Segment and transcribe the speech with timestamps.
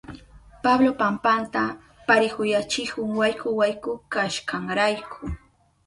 [0.63, 1.63] Pablo pampanta
[2.07, 5.21] parihuyachihun wayku wayku kashkanrayku.